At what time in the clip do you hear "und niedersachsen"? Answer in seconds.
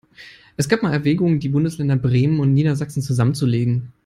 2.39-3.03